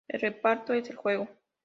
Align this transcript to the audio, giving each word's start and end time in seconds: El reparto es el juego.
El 0.07 0.19
reparto 0.19 0.73
es 0.73 0.89
el 0.89 0.95
juego. 0.95 1.27